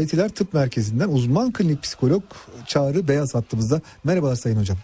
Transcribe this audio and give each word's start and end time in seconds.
Etiler 0.00 0.28
Tıp 0.28 0.54
Merkezi'nden 0.54 1.08
uzman 1.08 1.52
klinik 1.52 1.82
psikolog 1.82 2.22
Çağrı 2.66 3.08
Beyaz 3.08 3.34
hattımızda. 3.34 3.80
Merhabalar 4.04 4.34
Sayın 4.34 4.56
Hocam. 4.56 4.76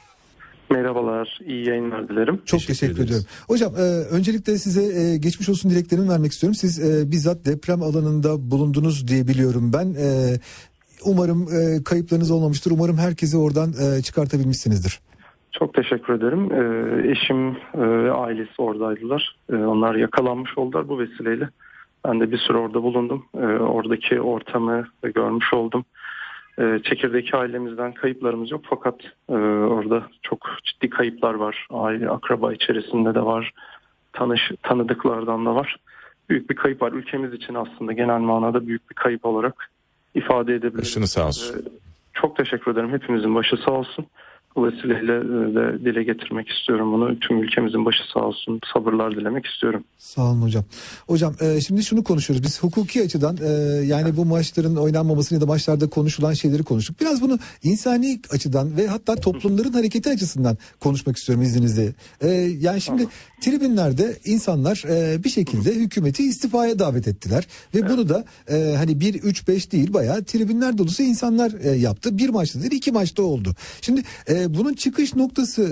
Merhabalar, 0.70 1.38
iyi 1.46 1.68
yayınlar 1.68 2.08
dilerim. 2.08 2.40
Çok 2.44 2.60
teşekkür, 2.60 2.74
teşekkür 2.74 3.04
ediyorum. 3.04 3.26
Hocam 3.48 3.72
e, 3.76 3.82
öncelikle 4.16 4.58
size 4.58 5.00
e, 5.00 5.16
geçmiş 5.16 5.48
olsun 5.48 5.70
dileklerimi 5.70 6.08
vermek 6.08 6.32
istiyorum. 6.32 6.54
Siz 6.54 6.80
e, 6.80 7.10
bizzat 7.10 7.44
deprem 7.44 7.82
alanında 7.82 8.50
bulundunuz 8.50 9.08
diye 9.08 9.26
biliyorum 9.26 9.70
ben. 9.74 9.94
E, 9.94 10.06
umarım 11.04 11.42
e, 11.42 11.84
kayıplarınız 11.84 12.30
olmamıştır. 12.30 12.70
Umarım 12.70 12.98
herkesi 12.98 13.38
oradan 13.38 13.70
e, 13.70 14.02
çıkartabilmişsinizdir. 14.02 15.00
Çok 15.58 15.74
teşekkür 15.74 16.14
ederim. 16.14 16.52
E, 16.52 16.62
eşim 17.10 17.54
ve 17.74 18.12
ailesi 18.12 18.62
oradaydılar. 18.62 19.36
E, 19.52 19.54
onlar 19.54 19.94
yakalanmış 19.94 20.58
oldular 20.58 20.88
bu 20.88 20.98
vesileyle. 20.98 21.48
Ben 22.04 22.20
de 22.20 22.30
bir 22.30 22.38
süre 22.38 22.58
orada 22.58 22.82
bulundum. 22.82 23.26
E, 23.34 23.44
oradaki 23.46 24.20
ortamı 24.20 24.86
görmüş 25.02 25.54
oldum. 25.54 25.84
E, 26.58 26.80
çekirdeki 26.84 27.36
ailemizden 27.36 27.92
kayıplarımız 27.92 28.50
yok 28.50 28.60
fakat 28.70 28.94
e, 29.28 29.32
orada 29.34 30.02
çok 30.22 30.38
ciddi 30.64 30.90
kayıplar 30.90 31.34
var. 31.34 31.66
Aile, 31.70 32.10
akraba 32.10 32.52
içerisinde 32.52 33.14
de 33.14 33.22
var. 33.22 33.52
Tanış, 34.12 34.50
tanıdıklardan 34.62 35.46
da 35.46 35.54
var. 35.54 35.76
Büyük 36.28 36.50
bir 36.50 36.56
kayıp 36.56 36.82
var. 36.82 36.92
Ülkemiz 36.92 37.32
için 37.32 37.54
aslında 37.54 37.92
genel 37.92 38.18
manada 38.18 38.66
büyük 38.66 38.90
bir 38.90 38.94
kayıp 38.94 39.24
olarak 39.26 39.70
ifade 40.14 40.54
edebiliriz. 40.54 40.80
Başınız 40.80 41.10
sağ 41.10 41.26
olsun. 41.26 41.58
E, 41.58 41.62
çok 42.14 42.36
teşekkür 42.36 42.72
ederim. 42.72 42.92
Hepimizin 42.92 43.34
başı 43.34 43.56
sağ 43.56 43.72
olsun. 43.72 44.06
Vesileyle 44.56 45.16
e, 45.16 45.54
de 45.54 45.84
dile 45.84 46.02
getirmek 46.02 46.48
istiyorum 46.48 46.92
bunu. 46.92 47.18
Tüm 47.20 47.42
ülkemizin 47.42 47.84
başı 47.84 47.98
sağ 48.14 48.20
olsun. 48.20 48.60
Sabırlar 48.74 49.16
dilemek 49.16 49.46
istiyorum. 49.46 49.84
Sağ 49.98 50.22
olun 50.22 50.42
hocam. 50.42 50.64
Hocam 51.06 51.34
e, 51.40 51.60
şimdi 51.60 51.84
şunu 51.84 52.04
konuşuyoruz. 52.04 52.44
Biz 52.44 52.62
hukuki 52.62 53.02
açıdan 53.02 53.36
e, 53.36 53.50
yani 53.84 54.16
bu 54.16 54.24
maçların 54.24 54.76
oynanmamasını 54.76 55.36
ya 55.36 55.42
da 55.42 55.46
maçlarda 55.46 55.90
konuşulan 55.90 56.32
şeyleri 56.32 56.62
konuştuk. 56.62 57.00
Biraz 57.00 57.22
bunu 57.22 57.38
insani 57.62 58.20
açıdan 58.30 58.76
ve 58.76 58.86
hatta 58.86 59.16
toplumların 59.16 59.72
hareketi 59.72 60.10
açısından 60.10 60.56
konuşmak 60.80 61.16
istiyorum 61.16 61.44
izninizle. 61.44 61.92
Yani 62.60 62.80
şimdi 62.80 63.06
tribünlerde 63.40 64.16
insanlar 64.24 64.84
bir 65.24 65.28
şekilde 65.28 65.74
hükümeti 65.74 66.24
istifaya 66.24 66.78
davet 66.78 67.08
ettiler. 67.08 67.46
Ve 67.74 67.88
bunu 67.88 68.08
da 68.08 68.24
hani 68.48 68.92
1-3-5 68.92 69.70
değil 69.72 69.92
bayağı 69.92 70.24
tribünler 70.24 70.78
dolusu 70.78 71.02
insanlar 71.02 71.74
yaptı. 71.74 72.18
Bir 72.18 72.28
maçta 72.28 72.60
değil 72.60 72.72
iki 72.72 72.92
maçta 72.92 73.22
oldu. 73.22 73.54
Şimdi 73.80 74.02
bunun 74.48 74.74
çıkış 74.74 75.16
noktası 75.16 75.62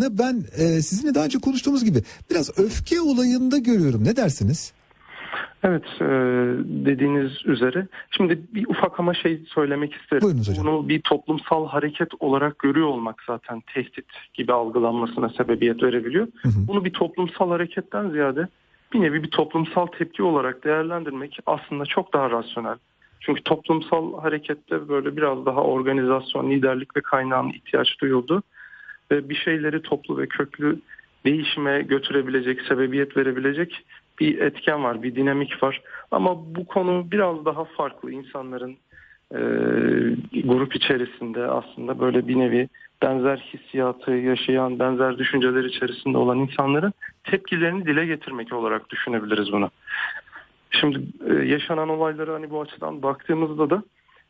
ne 0.00 0.18
ben 0.18 0.40
sizinle 0.80 1.14
daha 1.14 1.24
önce 1.24 1.38
konuştuğumuz 1.38 1.84
gibi 1.84 1.98
biraz 2.30 2.58
öfke 2.58 3.00
olayında 3.00 3.58
görüyorum. 3.58 4.04
Ne 4.04 4.16
dersiniz? 4.16 4.72
Evet 5.62 5.84
dediğiniz 6.86 7.32
üzere. 7.44 7.86
Şimdi 8.10 8.40
bir 8.54 8.66
ufak 8.66 9.00
ama 9.00 9.14
şey 9.14 9.44
söylemek 9.54 9.94
isterim. 9.94 10.22
Buyurunuz 10.22 10.48
hocam. 10.48 10.66
Bunu 10.66 10.88
bir 10.88 11.00
toplumsal 11.00 11.66
hareket 11.66 12.08
olarak 12.20 12.58
görüyor 12.58 12.86
olmak 12.86 13.22
zaten 13.26 13.62
tehdit 13.74 14.06
gibi 14.34 14.52
algılanmasına 14.52 15.28
sebebiyet 15.28 15.82
verebiliyor. 15.82 16.28
Hı 16.42 16.48
hı. 16.48 16.68
Bunu 16.68 16.84
bir 16.84 16.92
toplumsal 16.92 17.48
hareketten 17.50 18.10
ziyade 18.10 18.48
bir 18.92 19.00
nevi 19.00 19.22
bir 19.22 19.30
toplumsal 19.30 19.86
tepki 19.86 20.22
olarak 20.22 20.64
değerlendirmek 20.64 21.38
aslında 21.46 21.84
çok 21.86 22.12
daha 22.12 22.30
rasyonel. 22.30 22.76
Çünkü 23.20 23.42
toplumsal 23.42 24.20
harekette 24.20 24.88
böyle 24.88 25.16
biraz 25.16 25.46
daha 25.46 25.62
organizasyon, 25.62 26.50
liderlik 26.50 26.96
ve 26.96 27.00
kaynağın 27.00 27.48
ihtiyaç 27.48 28.00
duyuldu. 28.00 28.42
Ve 29.10 29.28
bir 29.28 29.34
şeyleri 29.34 29.82
toplu 29.82 30.18
ve 30.18 30.26
köklü 30.26 30.80
değişime 31.24 31.82
götürebilecek, 31.82 32.62
sebebiyet 32.62 33.16
verebilecek 33.16 33.84
bir 34.20 34.38
etken 34.38 34.84
var, 34.84 35.02
bir 35.02 35.14
dinamik 35.14 35.62
var. 35.62 35.82
Ama 36.10 36.54
bu 36.54 36.66
konu 36.66 37.06
biraz 37.10 37.44
daha 37.44 37.64
farklı. 37.64 38.12
İnsanların 38.12 38.76
e, 39.32 39.40
grup 40.44 40.76
içerisinde 40.76 41.44
aslında 41.44 42.00
böyle 42.00 42.28
bir 42.28 42.38
nevi 42.38 42.68
benzer 43.02 43.36
hissiyatı 43.36 44.10
yaşayan, 44.10 44.78
benzer 44.78 45.18
düşünceler 45.18 45.64
içerisinde 45.64 46.18
olan 46.18 46.38
insanların 46.38 46.92
tepkilerini 47.24 47.86
dile 47.86 48.06
getirmek 48.06 48.52
olarak 48.52 48.90
düşünebiliriz 48.90 49.52
bunu. 49.52 49.70
Şimdi 50.70 51.00
e, 51.28 51.32
yaşanan 51.34 51.88
olayları 51.88 52.32
hani 52.32 52.50
bu 52.50 52.60
açıdan 52.60 53.02
baktığımızda 53.02 53.70
da 53.70 53.82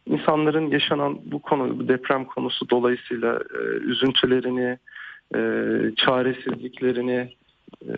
insanların 0.06 0.70
yaşanan 0.70 1.18
bu 1.24 1.38
konu, 1.38 1.78
bu 1.78 1.88
deprem 1.88 2.24
konusu 2.24 2.70
dolayısıyla 2.70 3.40
e, 3.54 3.58
üzüntülerini, 3.62 4.78
e, 5.34 5.40
çaresizliklerini, 5.96 7.32
e, 7.88 7.94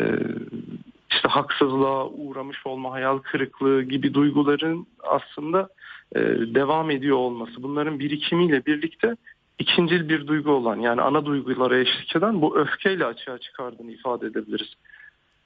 işte 1.11 1.29
haksızlığa 1.29 2.09
uğramış 2.09 2.67
olma, 2.67 2.93
hayal 2.93 3.19
kırıklığı 3.19 3.83
gibi 3.83 4.15
duyguların 4.15 4.87
aslında 5.03 5.69
e, 6.17 6.21
devam 6.55 6.91
ediyor 6.91 7.17
olması. 7.17 7.63
Bunların 7.63 7.99
birikimiyle 7.99 8.67
birlikte 8.67 9.17
ikincil 9.59 10.09
bir 10.09 10.27
duygu 10.27 10.51
olan 10.51 10.77
yani 10.77 11.03
ana 11.03 11.27
duygulara 11.27 11.79
eşlik 11.79 12.17
eden 12.17 12.43
bu 12.43 12.59
öfkeyle 12.59 13.05
açığa 13.05 13.39
çıkardığını 13.39 13.93
ifade 13.93 14.27
edebiliriz. 14.27 14.75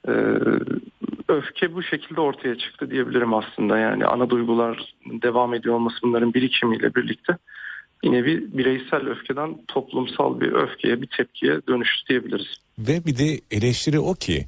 E, 0.07 0.13
öfke 1.27 1.73
bu 1.73 1.83
şekilde 1.83 2.21
ortaya 2.21 2.57
çıktı 2.57 2.91
diyebilirim 2.91 3.33
aslında. 3.33 3.77
Yani 3.77 4.05
ana 4.05 4.29
duygular 4.29 4.93
devam 5.05 5.53
ediyor 5.53 5.75
olması 5.75 5.97
bunların 6.03 6.33
birikimiyle 6.33 6.95
birlikte 6.95 7.37
yine 8.03 8.25
bir 8.25 8.57
bireysel 8.57 9.07
öfkeden 9.07 9.57
toplumsal 9.67 10.39
bir 10.39 10.51
öfkeye, 10.51 11.01
bir 11.01 11.07
tepkiye 11.17 11.53
dönüştü 11.67 12.07
diyebiliriz. 12.09 12.57
Ve 12.79 13.05
bir 13.05 13.17
de 13.17 13.39
eleştiri 13.51 13.99
o 13.99 14.13
ki 14.13 14.45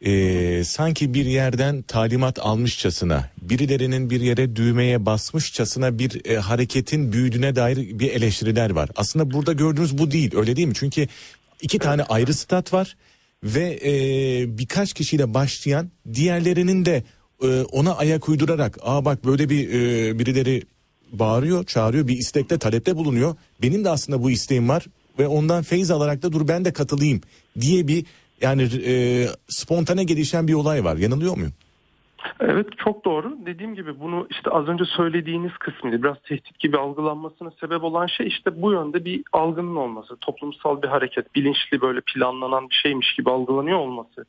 e, 0.00 0.64
sanki 0.64 1.14
bir 1.14 1.24
yerden 1.24 1.82
talimat 1.82 2.38
almışçasına, 2.38 3.30
birilerinin 3.42 4.10
bir 4.10 4.20
yere 4.20 4.56
düğmeye 4.56 5.06
basmışçasına 5.06 5.98
bir 5.98 6.30
e, 6.30 6.36
hareketin 6.36 7.12
büyüdüğüne 7.12 7.56
dair 7.56 7.76
bir 7.76 8.10
eleştiriler 8.10 8.70
var. 8.70 8.90
Aslında 8.96 9.30
burada 9.30 9.52
gördüğünüz 9.52 9.98
bu 9.98 10.10
değil, 10.10 10.36
öyle 10.36 10.56
değil 10.56 10.68
mi? 10.68 10.74
Çünkü 10.74 11.06
iki 11.62 11.78
tane 11.78 12.02
ayrı 12.02 12.34
stat 12.34 12.72
var 12.72 12.96
ve 13.44 13.78
e, 13.84 14.58
birkaç 14.58 14.92
kişiyle 14.92 15.34
başlayan 15.34 15.90
diğerlerinin 16.14 16.84
de 16.84 17.02
e, 17.42 17.62
ona 17.62 17.96
ayak 17.96 18.28
uydurarak 18.28 18.78
aa 18.82 19.04
bak 19.04 19.24
böyle 19.24 19.50
bir 19.50 19.68
e, 19.68 20.18
birileri 20.18 20.62
bağırıyor 21.12 21.64
çağırıyor 21.64 22.08
bir 22.08 22.16
istekte 22.16 22.58
talepte 22.58 22.96
bulunuyor. 22.96 23.36
Benim 23.62 23.84
de 23.84 23.90
aslında 23.90 24.22
bu 24.22 24.30
isteğim 24.30 24.68
var 24.68 24.86
ve 25.18 25.26
ondan 25.26 25.62
feyiz 25.62 25.90
alarak 25.90 26.22
da 26.22 26.32
dur 26.32 26.48
ben 26.48 26.64
de 26.64 26.72
katılayım. 26.72 27.20
diye 27.60 27.88
bir 27.88 28.04
yani 28.40 28.68
e, 28.86 29.26
spontane 29.48 30.04
gelişen 30.04 30.48
bir 30.48 30.54
olay 30.54 30.84
var. 30.84 30.96
Yanılıyor 30.96 31.36
muyum? 31.36 31.52
Evet 32.44 32.66
çok 32.78 33.04
doğru. 33.04 33.36
Dediğim 33.46 33.74
gibi 33.74 34.00
bunu 34.00 34.26
işte 34.30 34.50
az 34.50 34.68
önce 34.68 34.84
söylediğiniz 34.84 35.52
kısmıydı. 35.52 36.02
Biraz 36.02 36.16
tehdit 36.22 36.58
gibi 36.58 36.78
algılanmasına 36.78 37.50
sebep 37.60 37.84
olan 37.84 38.06
şey 38.06 38.26
işte 38.26 38.62
bu 38.62 38.72
yönde 38.72 39.04
bir 39.04 39.22
algının 39.32 39.76
olması. 39.76 40.16
Toplumsal 40.16 40.82
bir 40.82 40.88
hareket, 40.88 41.34
bilinçli 41.34 41.80
böyle 41.80 42.00
planlanan 42.00 42.70
bir 42.70 42.74
şeymiş 42.74 43.14
gibi 43.14 43.30
algılanıyor 43.30 43.78
olması 43.78 44.24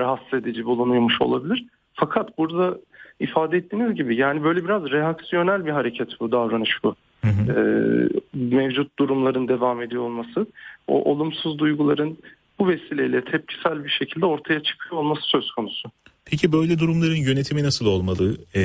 rahatsız 0.00 0.34
edici 0.34 0.64
bulunuyormuş 0.64 1.20
olabilir. 1.20 1.64
Fakat 1.94 2.38
burada 2.38 2.78
ifade 3.20 3.56
ettiğiniz 3.56 3.94
gibi 3.94 4.16
yani 4.16 4.44
böyle 4.44 4.64
biraz 4.64 4.90
reaksiyonel 4.90 5.66
bir 5.66 5.70
hareket 5.70 6.20
bu 6.20 6.32
davranış 6.32 6.84
bu. 6.84 6.94
Hı 7.24 7.30
hı. 7.30 7.52
Ee, 7.52 8.08
mevcut 8.34 8.98
durumların 8.98 9.48
devam 9.48 9.82
ediyor 9.82 10.02
olması, 10.02 10.46
o 10.86 11.12
olumsuz 11.12 11.58
duyguların 11.58 12.18
bu 12.58 12.68
vesileyle 12.68 13.24
tepkisel 13.24 13.84
bir 13.84 13.90
şekilde 13.90 14.26
ortaya 14.26 14.62
çıkıyor 14.62 15.00
olması 15.00 15.22
söz 15.22 15.50
konusu. 15.50 15.90
Peki 16.30 16.52
böyle 16.52 16.78
durumların 16.78 17.16
yönetimi 17.16 17.62
nasıl 17.62 17.86
olmalı 17.86 18.36
e, 18.54 18.60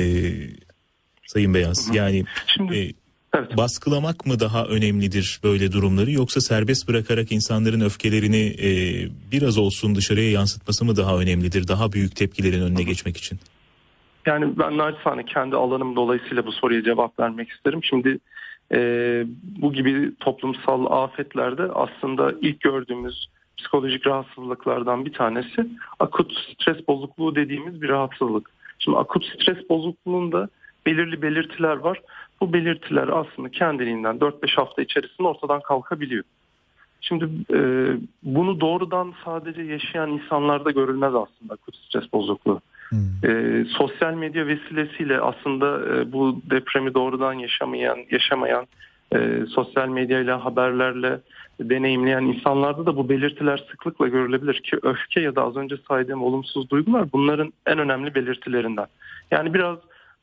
Sayın 1.26 1.54
Beyaz? 1.54 1.90
Yani 1.94 2.24
Şimdi, 2.46 2.76
e, 2.76 2.92
evet. 3.34 3.56
baskılamak 3.56 4.26
mı 4.26 4.40
daha 4.40 4.64
önemlidir 4.64 5.40
böyle 5.44 5.72
durumları 5.72 6.10
yoksa 6.10 6.40
serbest 6.40 6.88
bırakarak 6.88 7.32
insanların 7.32 7.80
öfkelerini 7.80 8.54
e, 8.62 8.70
biraz 9.32 9.58
olsun 9.58 9.94
dışarıya 9.94 10.30
yansıtması 10.30 10.84
mı 10.84 10.96
daha 10.96 11.18
önemlidir? 11.18 11.68
Daha 11.68 11.92
büyük 11.92 12.16
tepkilerin 12.16 12.62
önüne 12.62 12.82
geçmek 12.82 13.16
için. 13.16 13.38
Yani 14.26 14.58
ben 14.58 14.78
naçizane 14.78 15.24
kendi 15.24 15.56
alanım 15.56 15.96
dolayısıyla 15.96 16.46
bu 16.46 16.52
soruya 16.52 16.82
cevap 16.82 17.20
vermek 17.20 17.50
isterim. 17.50 17.80
Şimdi 17.84 18.18
e, 18.72 18.78
bu 19.42 19.72
gibi 19.72 20.14
toplumsal 20.20 20.86
afetlerde 21.04 21.62
aslında 21.62 22.34
ilk 22.40 22.60
gördüğümüz 22.60 23.26
psikolojik 23.58 24.06
rahatsızlıklardan 24.06 25.04
bir 25.04 25.12
tanesi 25.12 25.68
akut 26.00 26.32
stres 26.32 26.88
bozukluğu 26.88 27.34
dediğimiz 27.34 27.82
bir 27.82 27.88
rahatsızlık. 27.88 28.50
Şimdi 28.78 28.98
akut 28.98 29.24
stres 29.24 29.68
bozukluğunda 29.68 30.48
belirli 30.86 31.22
belirtiler 31.22 31.76
var. 31.76 32.00
Bu 32.40 32.52
belirtiler 32.52 33.08
aslında 33.08 33.48
kendiliğinden 33.48 34.16
4-5 34.16 34.54
hafta 34.56 34.82
içerisinde 34.82 35.28
ortadan 35.28 35.60
kalkabiliyor. 35.60 36.24
Şimdi 37.00 37.28
e, 37.54 37.58
bunu 38.22 38.60
doğrudan 38.60 39.14
sadece 39.24 39.62
yaşayan 39.62 40.10
insanlarda 40.10 40.70
görülmez 40.70 41.14
aslında 41.14 41.54
akut 41.54 41.76
stres 41.76 42.12
bozukluğu. 42.12 42.60
Hmm. 42.88 43.30
E, 43.30 43.64
sosyal 43.64 44.14
medya 44.14 44.46
vesilesiyle 44.46 45.20
aslında 45.20 45.94
e, 45.94 46.12
bu 46.12 46.40
depremi 46.50 46.94
doğrudan 46.94 47.32
yaşamayan, 47.32 47.98
yaşamayan 48.10 48.66
e, 49.14 49.46
sosyal 49.46 49.88
medyayla, 49.88 50.44
haberlerle 50.44 51.20
deneyimleyen 51.60 52.22
insanlarda 52.22 52.86
da 52.86 52.96
bu 52.96 53.08
belirtiler 53.08 53.66
sıklıkla 53.70 54.08
görülebilir 54.08 54.54
ki 54.54 54.78
öfke 54.82 55.20
ya 55.20 55.36
da 55.36 55.44
az 55.44 55.56
önce 55.56 55.76
saydığım 55.88 56.22
olumsuz 56.22 56.70
duygular 56.70 57.12
bunların 57.12 57.52
en 57.66 57.78
önemli 57.78 58.14
belirtilerinden. 58.14 58.86
Yani 59.30 59.54
biraz 59.54 59.78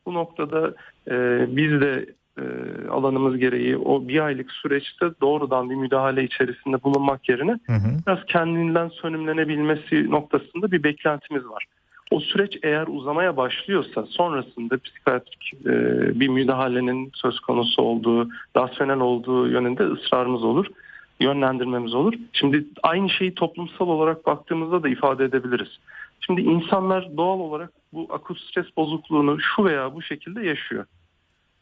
bu 0.06 0.14
noktada 0.14 0.74
e, 1.08 1.46
biz 1.56 1.82
de 1.82 2.06
e, 2.38 2.44
alanımız 2.90 3.38
gereği 3.38 3.78
o 3.78 4.08
bir 4.08 4.20
aylık 4.20 4.52
süreçte 4.52 5.06
doğrudan 5.22 5.70
bir 5.70 5.76
müdahale 5.76 6.24
içerisinde 6.24 6.84
bulunmak 6.84 7.30
yerine 7.30 7.52
hı 7.52 7.74
hı. 7.74 7.98
biraz 8.08 8.26
kendinden 8.26 8.90
sönümlenebilmesi 8.90 10.12
noktasında 10.12 10.72
bir 10.72 10.84
beklentimiz 10.84 11.46
var. 11.46 11.66
O 12.12 12.20
süreç 12.20 12.60
eğer 12.64 12.88
uzamaya 12.88 13.38
başlıyorsa 13.38 14.06
sonrasında 14.06 14.78
psikiyatrik 14.78 15.54
e, 15.66 15.70
bir 16.20 16.28
müdahalenin 16.28 17.12
söz 17.14 17.40
konusu 17.40 17.82
olduğu, 17.82 18.30
rasyonel 18.58 19.00
olduğu 19.00 19.48
yönünde 19.48 19.84
ısrarımız 19.84 20.44
olur, 20.44 20.66
yönlendirmemiz 21.20 21.94
olur. 21.94 22.14
Şimdi 22.34 22.66
aynı 22.84 23.10
şeyi 23.10 23.36
toplumsal 23.36 23.88
olarak 23.88 24.26
baktığımızda 24.26 24.84
da 24.84 24.90
ifade 24.90 25.26
edebiliriz. 25.26 25.80
Şimdi 26.20 26.42
insanlar 26.42 27.18
doğal 27.18 27.40
olarak 27.40 27.72
bu 27.94 28.08
akut 28.10 28.40
stres 28.40 28.66
bozukluğunu 28.78 29.38
şu 29.42 29.66
veya 29.66 29.96
bu 29.96 30.02
şekilde 30.02 30.46
yaşıyor. 30.46 30.86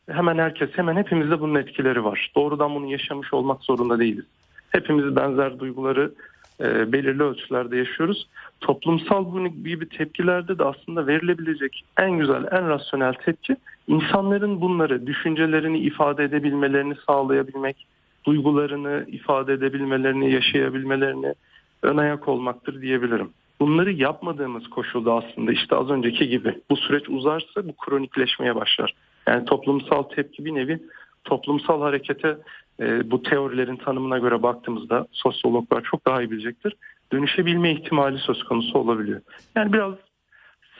Hemen 0.10 0.38
herkes, 0.38 0.70
hemen 0.74 0.96
hepimizde 0.96 1.40
bunun 1.40 1.56
etkileri 1.56 2.04
var. 2.04 2.32
Doğrudan 2.36 2.76
bunu 2.76 2.92
yaşamış 2.92 3.34
olmak 3.34 3.64
zorunda 3.64 4.00
değiliz. 4.00 4.26
Hepimiz 4.70 5.16
benzer 5.16 5.60
duyguları 5.60 6.12
e, 6.60 6.92
belirli 6.92 7.24
ölçülerde 7.24 7.78
yaşıyoruz. 7.78 8.28
Toplumsal 8.62 9.26
bu 9.26 9.48
gibi 9.48 9.90
tepkilerde 9.90 10.60
de 10.60 10.64
aslında 10.64 11.08
verilebilecek 11.08 11.84
en 12.00 12.12
güzel, 12.12 12.46
en 12.52 12.70
rasyonel 12.70 13.14
tepki 13.14 13.56
insanların 13.88 14.62
bunları, 14.62 15.08
düşüncelerini 15.08 15.80
ifade 15.80 16.24
edebilmelerini 16.24 16.96
sağlayabilmek, 17.08 17.88
duygularını 18.26 19.06
ifade 19.08 19.54
edebilmelerini, 19.54 20.32
yaşayabilmelerini 20.32 21.34
ön 21.82 21.98
ayak 21.98 22.28
olmaktır 22.28 22.82
diyebilirim. 22.82 23.30
Bunları 23.60 23.92
yapmadığımız 23.92 24.68
koşulda 24.68 25.14
aslında 25.14 25.52
işte 25.52 25.76
az 25.76 25.90
önceki 25.90 26.28
gibi 26.28 26.56
bu 26.70 26.76
süreç 26.76 27.10
uzarsa 27.10 27.68
bu 27.68 27.76
kronikleşmeye 27.76 28.56
başlar. 28.56 28.94
Yani 29.28 29.46
toplumsal 29.46 30.04
tepki 30.04 30.46
bir 30.46 30.56
nevi 30.56 30.80
toplumsal 31.24 31.82
harekete 31.82 32.38
e, 32.80 33.12
bu 33.12 33.24
teorilerin 33.24 33.76
tanımına 33.76 34.18
göre 34.18 34.44
baktığımızda 34.44 35.08
sosyologlar 35.12 35.84
çok 35.84 36.06
daha 36.08 36.22
iyi 36.22 36.32
bilecektir. 36.32 36.76
Dönüşebilme 37.12 37.72
ihtimali 37.72 38.18
söz 38.18 38.44
konusu 38.44 38.80
olabiliyor. 38.80 39.22
Yani 39.56 39.74
biraz 39.74 39.94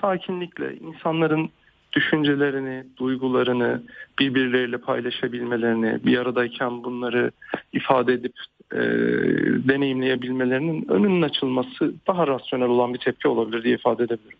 sakinlikle 0.02 0.76
insanların 0.76 1.50
düşüncelerini, 1.94 2.84
duygularını 2.98 3.82
birbirleriyle 4.20 4.78
paylaşabilmelerini, 4.78 6.00
bir 6.06 6.18
aradayken 6.18 6.84
bunları 6.84 7.32
ifade 7.74 8.14
edip 8.14 8.34
e, 8.74 8.80
deneyimleyebilmelerinin 9.68 10.86
önünün 10.90 11.22
açılması 11.22 11.94
daha 12.08 12.28
rasyonel 12.28 12.68
olan 12.68 12.94
bir 12.94 13.00
tepki 13.00 13.28
olabilir 13.28 13.64
diye 13.64 13.76
ifade 13.76 14.04
edebilirim. 14.04 14.38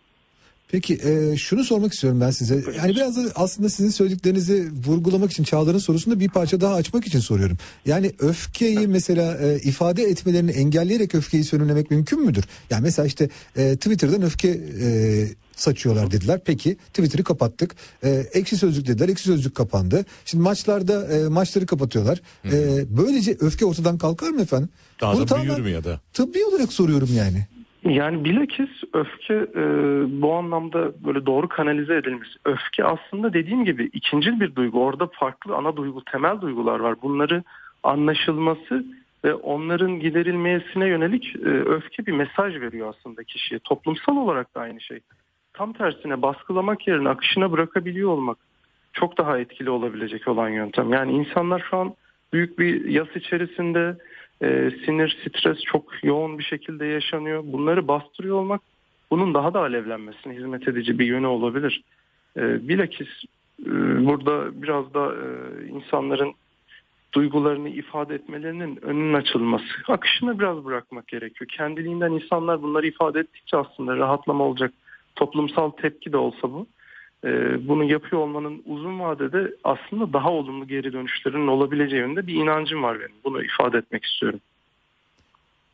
Peki 0.70 0.98
e, 1.04 1.36
şunu 1.36 1.64
sormak 1.64 1.92
istiyorum 1.92 2.20
ben 2.20 2.30
size. 2.30 2.64
Yani 2.76 2.96
biraz 2.96 3.16
da 3.16 3.20
aslında 3.34 3.68
sizin 3.68 3.90
söylediklerinizi 3.90 4.70
vurgulamak 4.86 5.30
için 5.32 5.44
Çağlar'ın 5.44 5.78
sorusunu 5.78 6.20
bir 6.20 6.28
parça 6.28 6.60
daha 6.60 6.74
açmak 6.74 7.06
için 7.06 7.20
soruyorum. 7.20 7.56
Yani 7.86 8.12
öfkeyi 8.18 8.86
mesela 8.86 9.38
e, 9.38 9.58
ifade 9.58 10.02
etmelerini 10.02 10.50
engelleyerek 10.50 11.14
öfkeyi 11.14 11.44
sönümlemek 11.44 11.90
mümkün 11.90 12.26
müdür? 12.26 12.44
Yani 12.70 12.82
mesela 12.82 13.06
işte 13.06 13.28
e, 13.56 13.76
Twitter'dan 13.76 14.22
öfke 14.22 14.48
e, 14.82 15.28
saçıyorlar 15.56 16.10
dediler. 16.10 16.40
Peki 16.44 16.76
Twitter'ı 16.76 17.24
kapattık. 17.24 17.76
E, 18.04 18.10
ekşi 18.32 18.56
sözlük 18.56 18.86
dediler. 18.86 19.08
Ekşi 19.08 19.24
sözlük 19.24 19.54
kapandı. 19.54 20.04
Şimdi 20.24 20.44
maçlarda 20.44 21.06
e, 21.08 21.28
maçları 21.28 21.66
kapatıyorlar. 21.66 22.20
E, 22.44 22.84
böylece 22.96 23.36
öfke 23.40 23.64
ortadan 23.66 23.98
kalkar 23.98 24.30
mı 24.30 24.42
efendim? 24.42 24.68
Daha 25.00 25.14
Bunu 25.14 25.28
da 25.28 25.42
büyür 25.42 25.58
mü 25.58 25.70
ya 25.70 25.84
da? 25.84 26.00
Tıbbi 26.12 26.44
olarak 26.44 26.72
soruyorum 26.72 27.10
yani. 27.16 27.46
Yani 27.88 28.24
bilakis 28.24 28.70
öfke 28.92 29.34
e, 29.34 29.62
bu 30.22 30.34
anlamda 30.34 31.04
böyle 31.04 31.26
doğru 31.26 31.48
kanalize 31.48 31.96
edilmiş. 31.96 32.28
Öfke 32.44 32.84
aslında 32.84 33.32
dediğim 33.32 33.64
gibi 33.64 33.84
ikincil 33.92 34.40
bir 34.40 34.54
duygu. 34.54 34.84
Orada 34.84 35.06
farklı 35.12 35.56
ana 35.56 35.76
duygu, 35.76 36.04
temel 36.04 36.40
duygular 36.40 36.80
var. 36.80 37.02
Bunları 37.02 37.42
anlaşılması 37.82 38.84
ve 39.24 39.34
onların 39.34 40.00
giderilmesine 40.00 40.86
yönelik 40.86 41.36
e, 41.36 41.48
öfke 41.48 42.06
bir 42.06 42.12
mesaj 42.12 42.60
veriyor 42.60 42.94
aslında 42.98 43.24
kişiye. 43.24 43.58
Toplumsal 43.58 44.16
olarak 44.16 44.54
da 44.54 44.60
aynı 44.60 44.80
şey. 44.80 45.00
Tam 45.52 45.72
tersine 45.72 46.22
baskılamak 46.22 46.88
yerine 46.88 47.08
akışına 47.08 47.52
bırakabiliyor 47.52 48.10
olmak 48.10 48.38
çok 48.92 49.18
daha 49.18 49.38
etkili 49.38 49.70
olabilecek 49.70 50.28
olan 50.28 50.48
yöntem. 50.48 50.92
Yani 50.92 51.12
insanlar 51.12 51.66
şu 51.70 51.76
an 51.76 51.94
büyük 52.32 52.58
bir 52.58 52.84
yas 52.84 53.08
içerisinde 53.16 53.96
e, 54.42 54.70
sinir, 54.84 55.18
stres 55.28 55.58
çok 55.60 56.04
yoğun 56.04 56.38
bir 56.38 56.44
şekilde 56.44 56.86
yaşanıyor. 56.86 57.42
Bunları 57.46 57.88
bastırıyor 57.88 58.36
olmak 58.36 58.60
bunun 59.10 59.34
daha 59.34 59.54
da 59.54 59.60
alevlenmesine 59.60 60.34
hizmet 60.34 60.68
edici 60.68 60.98
bir 60.98 61.06
yönü 61.06 61.26
olabilir. 61.26 61.82
E, 62.36 62.68
bilakis 62.68 63.08
e, 63.66 63.70
burada 64.06 64.62
biraz 64.62 64.94
da 64.94 65.14
e, 65.14 65.66
insanların 65.66 66.34
duygularını 67.12 67.68
ifade 67.68 68.14
etmelerinin 68.14 68.84
önünün 68.84 69.14
açılması. 69.14 69.64
Akışını 69.88 70.38
biraz 70.38 70.64
bırakmak 70.64 71.08
gerekiyor. 71.08 71.48
Kendiliğinden 71.48 72.12
insanlar 72.12 72.62
bunları 72.62 72.86
ifade 72.86 73.20
ettikçe 73.20 73.56
aslında 73.56 73.96
rahatlama 73.96 74.44
olacak. 74.44 74.72
Toplumsal 75.16 75.70
tepki 75.70 76.12
de 76.12 76.16
olsa 76.16 76.42
bu. 76.42 76.66
E, 77.24 77.28
bunu 77.68 77.84
yapıyor 77.84 78.22
olmanın 78.22 78.62
uzun 78.66 79.00
vadede 79.00 79.54
aslında 79.64 80.12
daha 80.12 80.32
olumlu 80.32 80.66
geri 80.66 80.92
dönüşlerinin 80.92 81.46
olabileceği 81.46 82.02
yönünde 82.02 82.26
bir 82.26 82.34
inancım 82.34 82.82
var 82.82 83.00
benim. 83.00 83.14
Bunu 83.24 83.42
ifade 83.42 83.78
etmek 83.78 84.04
istiyorum. 84.04 84.40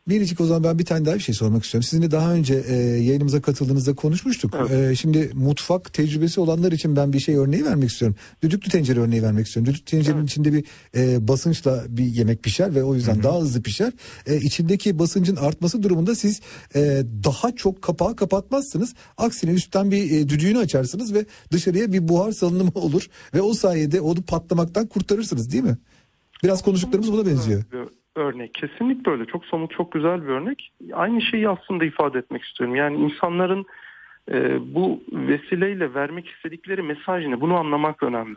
Biricik 0.07 0.41
o 0.41 0.45
zaman 0.45 0.63
ben 0.63 0.79
bir 0.79 0.85
tane 0.85 1.05
daha 1.05 1.15
bir 1.15 1.19
şey 1.19 1.35
sormak 1.35 1.63
istiyorum. 1.63 1.83
Sizinle 1.83 2.11
daha 2.11 2.33
önce 2.33 2.63
e, 2.67 2.75
yayınımıza 2.75 3.41
katıldığınızda 3.41 3.95
konuşmuştuk. 3.95 4.55
Evet. 4.59 4.91
E, 4.91 4.95
şimdi 4.95 5.31
mutfak 5.33 5.93
tecrübesi 5.93 6.39
olanlar 6.39 6.71
için 6.71 6.95
ben 6.95 7.13
bir 7.13 7.19
şey 7.19 7.35
örneği 7.35 7.65
vermek 7.65 7.89
istiyorum. 7.89 8.17
Düdüklü 8.41 8.71
tencere 8.71 8.99
örneği 8.99 9.23
vermek 9.23 9.47
istiyorum. 9.47 9.73
Düdüklü 9.73 9.85
tencerenin 9.85 10.19
evet. 10.19 10.29
içinde 10.29 10.53
bir 10.53 10.65
e, 10.95 11.27
basınçla 11.27 11.83
bir 11.87 12.03
yemek 12.03 12.43
pişer 12.43 12.75
ve 12.75 12.83
o 12.83 12.95
yüzden 12.95 13.15
Hı-hı. 13.15 13.23
daha 13.23 13.39
hızlı 13.39 13.61
pişer. 13.61 13.93
E, 14.27 14.37
içindeki 14.37 14.99
basıncın 14.99 15.35
artması 15.35 15.83
durumunda 15.83 16.15
siz 16.15 16.41
e, 16.75 17.03
daha 17.23 17.55
çok 17.55 17.81
kapağı 17.81 18.15
kapatmazsınız. 18.15 18.93
Aksine 19.17 19.51
üstten 19.51 19.91
bir 19.91 20.11
e, 20.11 20.29
düdüğünü 20.29 20.57
açarsınız 20.57 21.13
ve 21.13 21.25
dışarıya 21.51 21.93
bir 21.93 22.07
buhar 22.07 22.31
salınımı 22.31 22.71
olur. 22.75 23.07
Ve 23.33 23.41
o 23.41 23.53
sayede 23.53 24.01
onu 24.01 24.21
patlamaktan 24.21 24.87
kurtarırsınız 24.87 25.51
değil 25.51 25.63
mi? 25.63 25.77
Biraz 26.43 26.63
konuştuklarımız 26.63 27.11
buna 27.11 27.25
benziyor. 27.25 27.63
Evet 27.73 27.89
örnek. 28.15 28.53
Kesinlikle 28.53 29.11
öyle. 29.11 29.25
Çok 29.25 29.45
somut, 29.45 29.71
çok 29.71 29.91
güzel 29.91 30.23
bir 30.23 30.27
örnek. 30.27 30.71
Aynı 30.93 31.21
şeyi 31.21 31.49
aslında 31.49 31.85
ifade 31.85 32.19
etmek 32.19 32.43
istiyorum. 32.43 32.75
Yani 32.75 32.97
insanların 32.97 33.65
e, 34.31 34.57
bu 34.75 35.03
vesileyle 35.11 35.93
vermek 35.93 36.27
istedikleri 36.27 36.81
mesaj 36.81 37.25
ne? 37.25 37.41
Bunu 37.41 37.55
anlamak 37.57 38.03
önemli. 38.03 38.35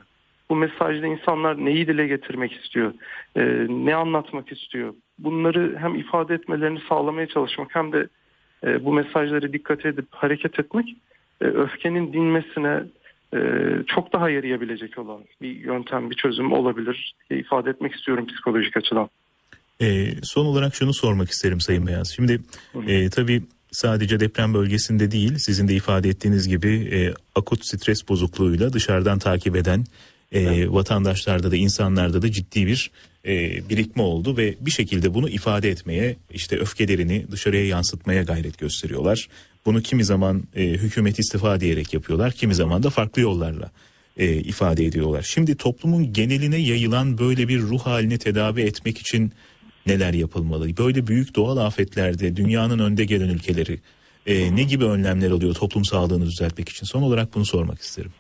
Bu 0.51 0.57
mesajda 0.57 1.07
insanlar 1.07 1.65
neyi 1.65 1.87
dile 1.87 2.07
getirmek 2.07 2.53
istiyor? 2.53 2.93
E, 3.37 3.43
ne 3.69 3.95
anlatmak 3.95 4.53
istiyor? 4.53 4.95
Bunları 5.19 5.77
hem 5.79 5.95
ifade 5.95 6.35
etmelerini 6.35 6.81
sağlamaya 6.89 7.27
çalışmak 7.27 7.75
hem 7.75 7.93
de 7.93 8.09
e, 8.65 8.85
bu 8.85 8.93
mesajları 8.93 9.53
dikkat 9.53 9.87
edip 9.87 10.07
hareket 10.11 10.61
etmek 10.61 10.97
e, 11.41 11.45
öfkenin 11.45 12.13
dinmesine 12.13 12.83
e, 13.35 13.41
çok 13.87 14.13
daha 14.13 14.31
yarayabilecek 14.31 14.99
olan 14.99 15.21
bir 15.43 15.57
yöntem, 15.57 16.11
bir 16.11 16.17
çözüm 16.17 16.53
olabilir 16.53 17.15
diye 17.31 17.41
ifade 17.41 17.71
etmek 17.71 17.95
istiyorum 17.95 18.27
psikolojik 18.27 18.77
açıdan. 18.77 19.09
E, 19.83 20.15
son 20.23 20.47
olarak 20.47 20.75
şunu 20.75 20.95
sormak 20.95 21.31
isterim 21.31 21.61
Sayın 21.61 21.87
Beyaz. 21.87 22.13
Şimdi 22.17 22.41
e, 22.87 23.11
tabii 23.11 23.43
sadece 23.73 24.21
deprem 24.21 24.55
bölgesinde 24.55 25.11
değil 25.11 25.39
sizin 25.39 25.69
de 25.69 25.75
ifade 25.75 26.09
ettiğiniz 26.09 26.49
gibi 26.49 26.69
e, 26.93 27.15
akut 27.35 27.67
stres 27.67 28.09
bozukluğuyla 28.09 28.73
dışarıdan 28.73 29.19
takip 29.19 29.57
eden 29.57 29.85
e, 30.33 30.41
evet. 30.41 30.69
vatandaşlarda 30.71 31.51
da 31.51 31.57
insanlarda 31.57 32.23
da 32.23 32.33
ciddi 32.33 32.67
bir 32.67 32.91
e, 33.27 33.69
birikme 33.69 34.03
oldu 34.03 34.37
ve 34.37 34.55
bir 34.61 34.71
şekilde 34.71 35.15
bunu 35.15 35.29
ifade 35.29 35.71
etmeye 35.71 36.17
işte 36.31 36.59
öfkelerini 36.59 37.27
dışarıya 37.31 37.67
yansıtmaya 37.67 38.23
gayret 38.23 38.59
gösteriyorlar. 38.59 39.29
Bunu 39.67 39.83
kimi 39.83 40.05
zaman 40.05 40.43
e, 40.57 40.65
hükümet 40.65 41.19
istifa 41.19 41.61
diyerek 41.61 41.95
yapıyorlar 41.95 42.33
kimi 42.33 42.55
zaman 42.55 42.83
da 42.83 42.91
farklı 42.91 43.23
yollarla 43.23 43.71
e, 44.17 44.37
ifade 44.37 44.85
ediyorlar. 44.85 45.23
Şimdi 45.23 45.57
toplumun 45.57 46.13
geneline 46.13 46.57
yayılan 46.57 47.19
böyle 47.19 47.49
bir 47.49 47.61
ruh 47.61 47.81
halini 47.81 48.19
tedavi 48.19 48.61
etmek 48.61 48.99
için 48.99 49.33
neler 49.89 50.15
yapılmalı? 50.15 50.77
Böyle 50.79 51.07
büyük 51.07 51.37
doğal 51.37 51.57
afetlerde 51.57 52.37
dünyanın 52.37 52.79
önde 52.79 53.05
gelen 53.05 53.29
ülkeleri 53.29 53.79
e, 54.27 54.57
ne 54.57 54.63
gibi 54.63 54.85
önlemler 54.85 55.31
alıyor 55.31 55.55
toplum 55.55 55.85
sağlığını 55.85 56.27
düzeltmek 56.27 56.69
için? 56.69 56.87
Son 56.87 57.03
olarak 57.03 57.35
bunu 57.35 57.45
sormak 57.45 57.79
isterim. 57.79 58.13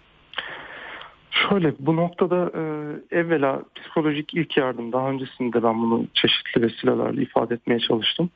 Şöyle 1.30 1.74
bu 1.78 1.96
noktada 1.96 2.50
e, 2.54 2.62
evvela 3.18 3.62
psikolojik 3.74 4.34
ilk 4.34 4.56
yardım 4.56 4.92
daha 4.92 5.10
öncesinde 5.10 5.62
ben 5.62 5.82
bunu 5.82 6.06
çeşitli 6.14 6.62
vesilelerle 6.62 7.22
ifade 7.22 7.54
etmeye 7.54 7.80
çalıştım. 7.80 8.30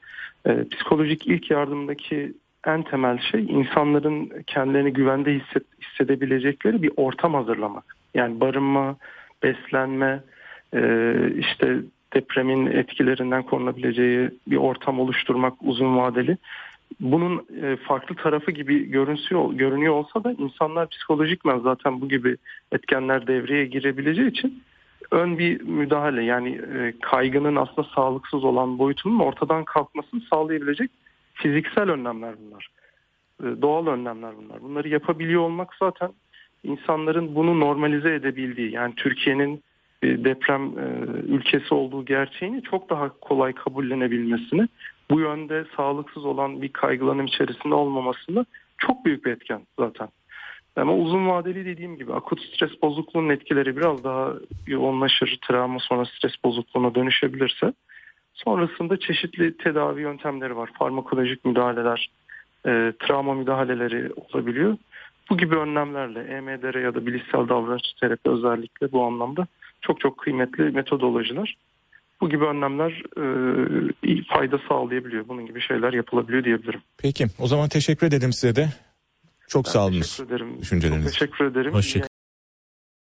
E, 0.46 0.68
psikolojik 0.68 1.26
ilk 1.26 1.50
yardımdaki 1.50 2.32
en 2.66 2.82
temel 2.82 3.18
şey 3.30 3.40
insanların 3.40 4.32
kendilerini 4.46 4.92
güvende 4.92 5.30
hisset, 5.34 5.62
hissedebilecekleri 5.82 6.82
bir 6.82 6.92
ortam 6.96 7.34
hazırlamak. 7.34 7.96
Yani 8.14 8.40
barınma, 8.40 8.96
beslenme, 9.42 10.22
e, 10.74 10.80
işte 11.38 11.76
depremin 12.14 12.66
etkilerinden 12.66 13.42
korunabileceği 13.42 14.30
bir 14.46 14.56
ortam 14.56 15.00
oluşturmak 15.00 15.54
uzun 15.60 15.96
vadeli. 15.96 16.36
Bunun 17.00 17.46
e, 17.62 17.76
farklı 17.76 18.14
tarafı 18.14 18.50
gibi 18.50 18.90
görünüyor, 18.90 19.52
görünüyor 19.52 19.94
olsa 19.94 20.24
da 20.24 20.32
insanlar 20.32 20.88
psikolojikmen 20.88 21.58
zaten 21.58 22.00
bu 22.00 22.08
gibi 22.08 22.36
etkenler 22.72 23.26
devreye 23.26 23.66
girebileceği 23.66 24.30
için 24.30 24.62
ön 25.10 25.38
bir 25.38 25.60
müdahale 25.60 26.24
yani 26.24 26.60
e, 26.78 26.94
kaygının 27.02 27.56
aslında 27.56 27.88
sağlıksız 27.94 28.44
olan 28.44 28.78
boyutunun 28.78 29.18
ortadan 29.18 29.64
kalkmasını 29.64 30.20
sağlayabilecek 30.20 30.90
fiziksel 31.34 31.90
önlemler 31.90 32.34
bunlar. 32.46 32.68
E, 33.42 33.62
doğal 33.62 33.86
önlemler 33.86 34.32
bunlar. 34.36 34.62
Bunları 34.62 34.88
yapabiliyor 34.88 35.42
olmak 35.42 35.74
zaten 35.78 36.10
insanların 36.64 37.34
bunu 37.34 37.60
normalize 37.60 38.14
edebildiği 38.14 38.72
yani 38.72 38.94
Türkiye'nin 38.94 39.62
deprem 40.02 40.62
e, 40.62 40.84
ülkesi 41.28 41.74
olduğu 41.74 42.04
gerçeğini 42.04 42.62
çok 42.62 42.90
daha 42.90 43.08
kolay 43.20 43.52
kabullenebilmesini 43.52 44.68
bu 45.10 45.20
yönde 45.20 45.64
sağlıksız 45.76 46.24
olan 46.24 46.62
bir 46.62 46.68
kaygılanım 46.68 47.26
içerisinde 47.26 47.74
olmamasını 47.74 48.46
çok 48.78 49.04
büyük 49.04 49.24
bir 49.24 49.30
etken 49.30 49.60
zaten. 49.78 50.08
Ama 50.76 50.94
uzun 50.94 51.28
vadeli 51.28 51.64
dediğim 51.64 51.96
gibi 51.96 52.14
akut 52.14 52.40
stres 52.40 52.82
bozukluğunun 52.82 53.28
etkileri 53.28 53.76
biraz 53.76 54.04
daha 54.04 54.32
yoğunlaşır, 54.66 55.38
travma 55.48 55.78
sonra 55.78 56.04
stres 56.04 56.32
bozukluğuna 56.44 56.94
dönüşebilirse 56.94 57.72
sonrasında 58.34 58.96
çeşitli 58.96 59.56
tedavi 59.56 60.00
yöntemleri 60.00 60.56
var. 60.56 60.70
Farmakolojik 60.78 61.44
müdahaleler, 61.44 62.10
e, 62.66 62.92
travma 62.98 63.34
müdahaleleri 63.34 64.10
olabiliyor. 64.12 64.76
Bu 65.30 65.36
gibi 65.36 65.56
önlemlerle 65.56 66.20
EMDR 66.20 66.74
ya 66.74 66.94
da 66.94 67.06
bilişsel 67.06 67.48
davranış 67.48 67.92
terapi 68.00 68.30
özellikle 68.30 68.92
bu 68.92 69.04
anlamda 69.04 69.46
çok 69.82 70.00
çok 70.00 70.18
kıymetli 70.18 70.62
metodolojiler. 70.62 71.56
Bu 72.20 72.30
gibi 72.30 72.44
önlemler 72.44 73.02
e, 73.16 74.22
fayda 74.22 74.60
sağlayabiliyor. 74.68 75.28
Bunun 75.28 75.46
gibi 75.46 75.60
şeyler 75.60 75.92
yapılabiliyor 75.92 76.44
diyebilirim. 76.44 76.80
Peki 76.98 77.26
o 77.38 77.46
zaman 77.46 77.68
teşekkür 77.68 78.06
ederim 78.06 78.32
size 78.32 78.56
de. 78.56 78.68
Çok 79.48 79.64
ben 79.64 79.70
sağ 79.70 79.86
olun. 79.86 80.00
Teşekkür 80.00 80.26
ederim. 80.26 80.60
Düşünceleriniz. 80.60 81.04
Çok 81.04 81.12
teşekkür 81.12 81.44
ederim. 81.44 81.72
Hoşçakalın. 81.72 82.11